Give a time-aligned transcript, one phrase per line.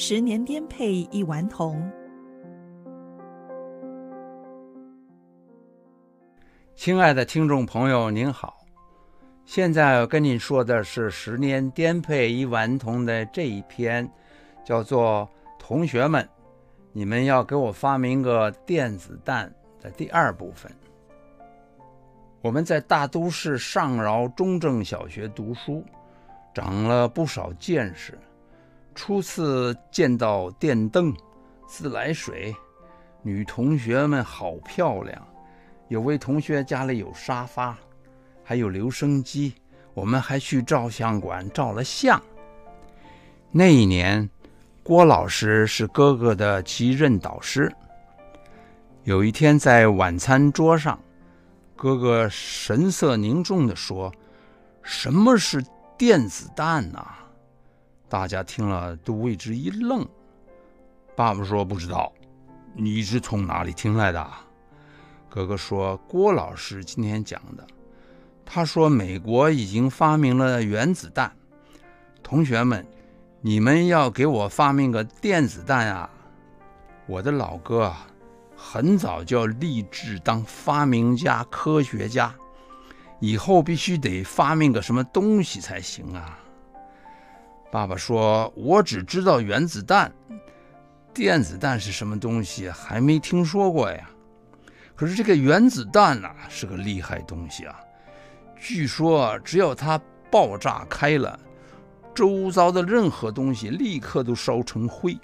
[0.00, 1.90] 十年颠沛一顽童。
[6.76, 8.58] 亲爱的听众朋友，您好，
[9.44, 14.08] 现在要跟您说的是“十年颠沛一顽童”的这一篇，
[14.64, 15.28] 叫做
[15.58, 16.26] “同学们，
[16.92, 19.52] 你们要给我发明个电子弹”
[19.82, 20.70] 的第二部分。
[22.40, 25.84] 我们在大都市上饶中正小学读书。
[26.54, 28.18] 长了不少见识，
[28.98, 31.14] 初次见到电灯、
[31.68, 32.52] 自来水，
[33.22, 35.24] 女同学们好漂亮。
[35.86, 37.78] 有位同学家里有沙发，
[38.42, 39.54] 还有留声机，
[39.94, 42.20] 我们还去照相馆照了相。
[43.52, 44.28] 那一年，
[44.82, 47.72] 郭老师是哥哥的继任导师。
[49.04, 50.98] 有一天在晚餐桌上，
[51.76, 54.12] 哥哥神色凝重地说
[54.82, 55.64] ：“什么是？”
[55.96, 57.27] 电子弹呐、啊！
[58.08, 60.06] 大家听了都为之一愣。
[61.14, 62.12] 爸爸说：“不知道，
[62.74, 64.26] 你是从哪里听来的？”
[65.28, 67.66] 哥哥说：“郭老师今天讲的。
[68.46, 71.30] 他说美国已经发明了原子弹，
[72.22, 72.86] 同学们，
[73.42, 76.08] 你们要给我发明个电子弹啊！”
[77.06, 78.06] 我的老哥啊
[78.56, 82.34] 很早就要立志当发明家、科学家。
[83.20, 86.38] 以后必须得发明个什么东西才行啊！
[87.70, 90.12] 爸爸说：“我只知道原子弹，
[91.12, 94.10] 电子弹是什么东西还没听说过呀。
[94.94, 97.78] 可是这个原子弹呐，是个厉害东西啊！
[98.56, 101.38] 据说只要它爆炸开了，
[102.14, 105.16] 周遭的任何东西立刻都烧成灰，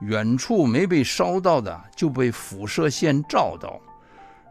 [0.00, 3.80] 远处没被烧到的就被辐射线照到，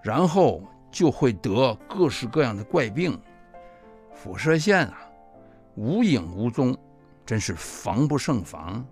[0.03, 3.15] 然后。”就会得各式各样的怪病，
[4.11, 4.99] 辐射线啊，
[5.75, 6.75] 无影无踪，
[7.29, 8.83] 真是防不胜防。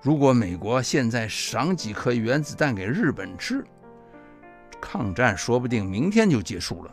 [0.00, 3.62] 如果美国现在赏几颗原子弹给日本吃，
[4.80, 6.90] 抗战说不定明天就结束了。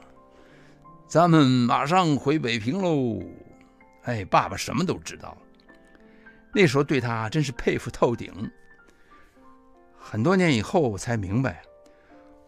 [1.07, 3.23] 咱们马上回北平喽！
[4.03, 5.37] 哎，爸爸什么都知道，
[6.53, 8.51] 那时候对他真是佩服透顶。
[9.97, 11.61] 很多年以后我才明白。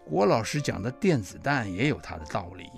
[0.04, 2.70] 郭老师讲的电子弹也有它的道理。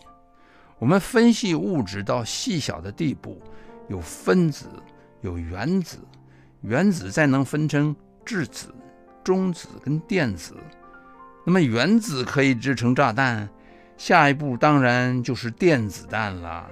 [0.77, 3.41] 我们分析物质到细小的地步，
[3.87, 4.67] 有分子，
[5.21, 5.99] 有原子，
[6.61, 8.73] 原子再能分成质子、
[9.23, 10.55] 中子跟电子。
[11.45, 13.49] 那么原子可以制成炸弹，
[13.97, 16.69] 下一步当然就是电子弹了。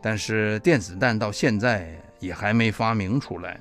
[0.00, 3.60] 但是电子弹到现在也还没发明出来。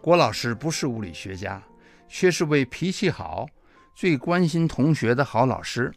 [0.00, 1.62] 郭老师不是物理学家，
[2.08, 3.46] 却是位脾气好。
[3.94, 5.92] 最关心同学的好老师，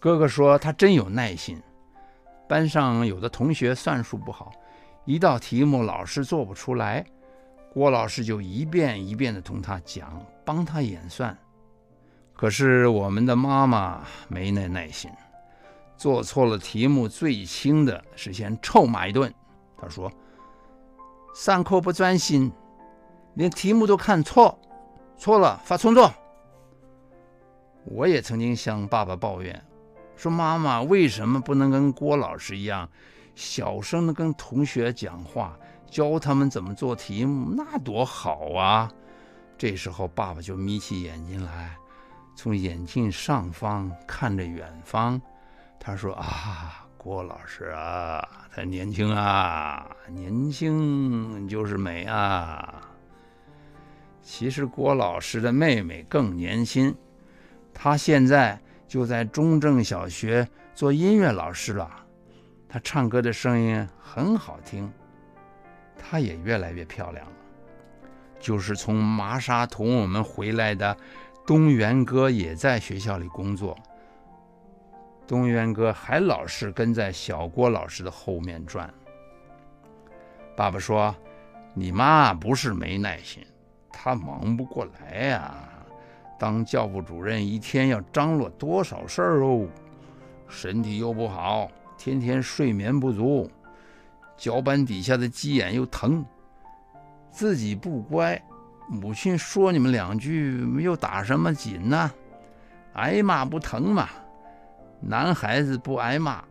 [0.00, 1.62] 哥哥说他真有耐心。
[2.52, 4.52] 班上有的同学算术不好，
[5.06, 7.02] 一道题目老师做不出来，
[7.72, 11.34] 郭老师就一遍一遍地同他讲，帮他演算。
[12.34, 15.10] 可是我们的妈妈没那耐心，
[15.96, 19.32] 做错了题目最轻的是先臭骂一顿。
[19.78, 20.12] 她说
[21.34, 22.52] ：“上课不专心，
[23.32, 24.58] 连题目都看错，
[25.16, 26.12] 错了罚重做。”
[27.88, 29.64] 我也曾经向爸爸抱怨，
[30.16, 32.88] 说：“妈妈为什么不能跟郭老师一样，
[33.34, 35.58] 小声的跟同学讲话，
[35.90, 38.92] 教他们怎么做题目，那多好啊！”
[39.58, 41.76] 这时候，爸爸就眯起眼睛来，
[42.34, 45.20] 从眼镜上方看着远方，
[45.78, 52.82] 他说：“啊，郭老师啊，他年轻啊，年轻就是美啊。”
[54.22, 56.94] 其实，郭老师的妹妹更年轻。
[57.74, 58.60] 她现在
[58.92, 61.90] 就在中正小学做音乐老师了，
[62.68, 64.92] 他唱歌的声音很好听，
[65.96, 67.32] 他也越来越漂亮了。
[68.38, 70.94] 就是从麻沙同我们回来的
[71.46, 73.74] 东元哥也在学校里工作。
[75.26, 78.92] 东元哥还老是跟在小郭老师的后面转。
[80.54, 81.16] 爸爸说
[81.72, 83.42] ：“你妈不是没耐心，
[83.90, 85.54] 她忙不过来呀。”
[86.42, 89.64] 当教务主任一天要张罗多少事儿哦，
[90.48, 93.48] 身体又不好，天天睡眠不足，
[94.36, 96.24] 脚板底下的鸡眼又疼，
[97.30, 98.42] 自己不乖，
[98.88, 102.10] 母亲说你们两句又打什么紧呢？
[102.94, 104.08] 挨骂不疼吗？
[105.00, 106.42] 男孩子不挨骂，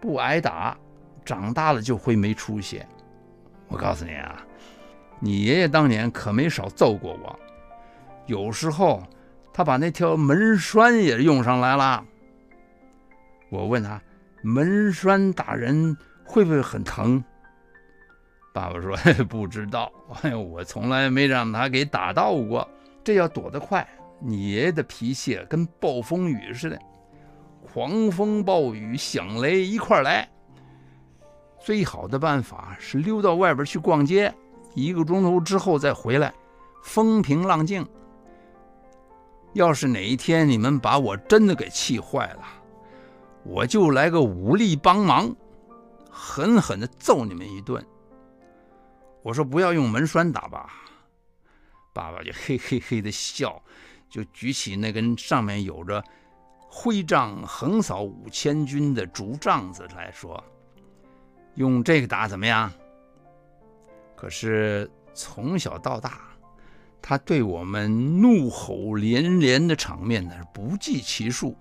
[0.00, 0.78] 不挨打，
[1.24, 2.80] 长大了就会没出息。
[3.66, 4.46] 我告诉你啊，
[5.18, 7.36] 你爷爷当年可没少揍过我，
[8.26, 9.02] 有时候。
[9.54, 12.04] 他把那条门栓也用上来了。
[13.50, 14.02] 我问他
[14.42, 17.22] ：“门栓打人会不会很疼？”
[18.52, 18.96] 爸爸说
[19.30, 19.92] ：“不知道，
[20.22, 22.68] 哎呦，我从来没让他给打到过。
[23.04, 23.86] 这要躲得快，
[24.20, 26.78] 你爷爷的脾气跟暴风雨似的，
[27.62, 30.28] 狂风暴雨响雷一块来。
[31.60, 34.34] 最好的办法是溜到外边去逛街，
[34.74, 36.34] 一个钟头之后再回来，
[36.82, 37.86] 风平浪静。
[39.54, 42.42] 要是哪一天你们把我真的给气坏了，
[43.44, 45.34] 我就来个武力帮忙，
[46.10, 47.84] 狠狠地揍你们一顿。”
[49.22, 50.70] 我说不要用门栓打吧，
[51.94, 53.62] 爸爸就嘿嘿嘿的笑，
[54.10, 56.04] 就举起那根上面有着
[56.68, 60.42] “徽章横扫五千军”的竹杖子来说
[61.54, 62.70] ：“用这个打怎么样？”
[64.14, 66.20] 可是从小到大，
[67.06, 71.54] 他对我们怒吼连连的场面呢，不计其数。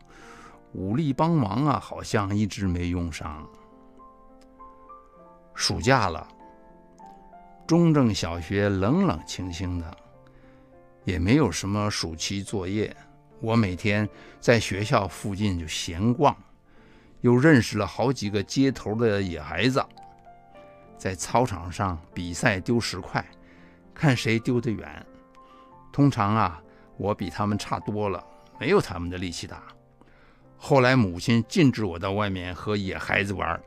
[0.72, 3.46] 武力帮忙啊，好像一直没用上。
[5.54, 6.26] 暑假了。
[7.68, 9.98] 中正小学冷冷清清的，
[11.04, 12.96] 也没有什么暑期作业。
[13.42, 14.08] 我每天
[14.40, 16.34] 在学校附近就闲逛，
[17.20, 19.86] 又认识了好几个街头的野孩子，
[20.98, 23.26] 在操场上比赛丢石块，
[23.94, 25.06] 看谁丢得远。
[25.94, 26.62] 通常啊，
[26.98, 28.22] 我比他们差多了，
[28.60, 29.64] 没有他们的力气大。
[30.58, 33.58] 后来母亲禁止我到外面和野孩子玩，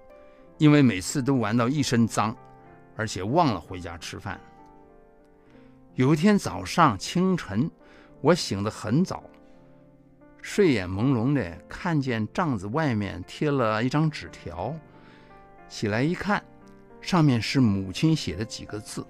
[0.58, 2.37] 因为每次都玩到一身脏。
[2.99, 4.40] 而且忘了回家吃饭。
[5.96, 7.70] 有一天早上清晨，
[8.23, 9.22] 我醒得很早，
[10.40, 14.75] 睡眼朦胧的看见帐子外面贴了一张纸条，
[15.69, 16.43] 起来一看，
[17.02, 19.06] 上面是母亲写的几个字：“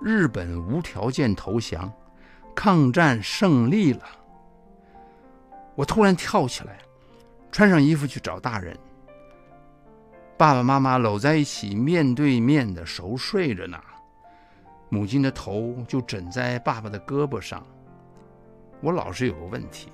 [0.00, 1.92] 日本无条件投降，
[2.54, 4.02] 抗战胜利了。”
[5.76, 6.78] 我突然跳起来，
[7.50, 8.76] 穿上衣服去找大人。
[10.36, 13.78] 爸爸妈妈搂在一起，面对面的熟睡着呢。
[14.88, 17.64] 母亲的头就枕在爸爸的胳膊上。
[18.80, 19.88] 我老是有个问题，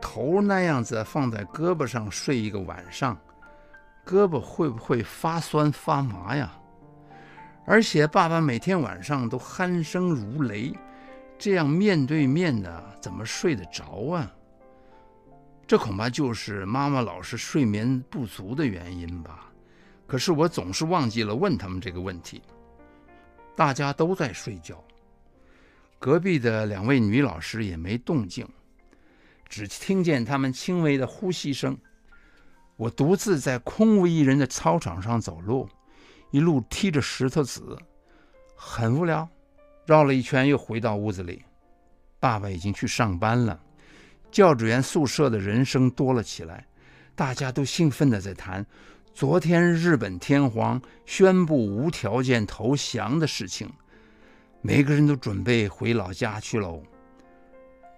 [0.00, 3.16] 头那样子放在胳膊上睡一个晚上，
[4.04, 6.52] 胳膊会不会发酸发麻呀？
[7.64, 10.74] 而且爸爸每天晚上都鼾声如雷，
[11.42, 14.32] 这样面对面的怎么睡得着啊？
[15.66, 19.52] 这恐怕就是妈妈老是睡眠不足的原因吧。
[20.06, 22.40] 可是我总是忘记了问他们这个问题。
[23.56, 24.84] 大家都在睡觉，
[25.98, 28.48] 隔壁的两位女老师也没动静，
[29.48, 31.76] 只听见他们轻微的呼吸声。
[32.76, 35.68] 我独自在空无一人的操场上走路，
[36.30, 37.76] 一路踢着石头子，
[38.54, 39.28] 很无聊。
[39.92, 41.44] 绕了一圈，又回到屋子里。
[42.18, 43.60] 爸爸已经去上班了。
[44.30, 46.66] 教职员宿舍的人声多了起来，
[47.14, 48.64] 大家都兴奋地在谈
[49.12, 53.70] 昨天日本天皇宣布无条件投降的事情。
[54.62, 56.82] 每个人都准备回老家去喽。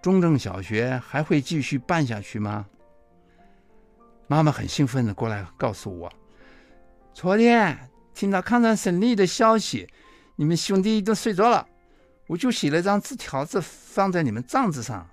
[0.03, 2.67] 中正小学还会继续办下去吗？
[4.27, 6.13] 妈妈很兴奋地过来告诉我，
[7.13, 7.79] 昨天
[8.15, 9.89] 听到抗战胜利的消息，
[10.35, 11.65] 你们兄弟都睡着了，
[12.27, 15.09] 我就写了张字条子放在你们帐子上。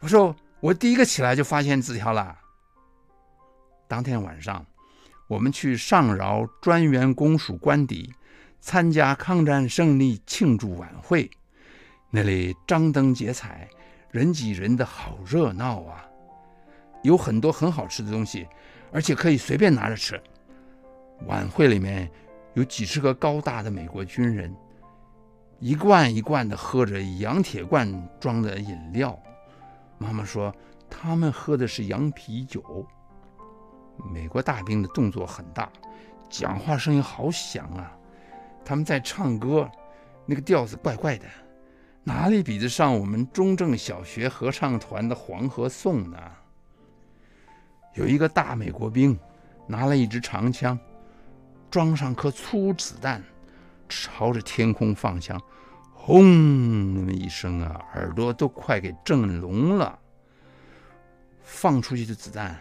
[0.00, 2.38] 我说我第一个起来就发现字条了。
[3.86, 4.64] 当天晚上，
[5.28, 8.12] 我们去上饶专员公署官邸
[8.60, 11.30] 参加抗战胜利庆祝晚会，
[12.10, 13.68] 那里张灯结彩，
[14.10, 16.06] 人挤人的好热闹啊！
[17.02, 18.46] 有很多很好吃的东西，
[18.92, 20.20] 而且可以随便拿着吃。
[21.26, 22.10] 晚会里面
[22.54, 24.54] 有几十个高大的美国军人，
[25.62, 27.88] 一罐一罐的喝着洋铁罐
[28.18, 29.16] 装的饮料。
[29.96, 30.52] 妈妈说，
[30.90, 32.84] 他们喝的是洋啤酒。
[34.12, 35.70] 美国大兵的动作很大，
[36.28, 37.96] 讲话声音好响啊！
[38.64, 39.70] 他们在唱歌，
[40.26, 41.26] 那个调子怪怪的，
[42.02, 46.18] 哪里比得上我们中正小学合唱团的《黄河颂》呢？
[47.94, 49.16] 有一个大美国兵
[49.68, 50.76] 拿了一支长枪，
[51.70, 53.22] 装上颗粗子弹，
[53.92, 55.40] 朝着天空放枪。
[55.92, 56.94] 轰！
[56.94, 59.98] 那么一声啊，耳朵都快给震聋了。
[61.42, 62.58] 放出去的子弹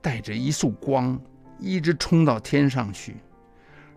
[0.00, 1.20] 带着一束光，
[1.58, 3.16] 一直冲到天上去，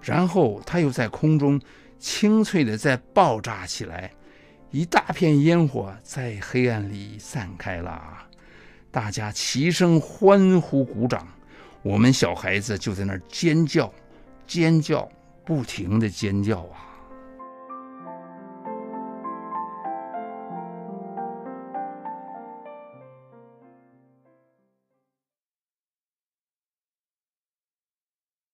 [0.01, 1.61] 然后它又在空中
[1.99, 4.11] 清脆的再爆炸起来，
[4.71, 8.01] 一大片烟火在黑暗里散开了。
[8.89, 11.27] 大家齐声欢呼鼓掌，
[11.83, 13.93] 我们小孩子就在那儿尖叫，
[14.47, 15.07] 尖叫，
[15.45, 16.94] 不停的尖叫啊！